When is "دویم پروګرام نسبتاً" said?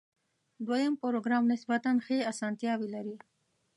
0.67-1.91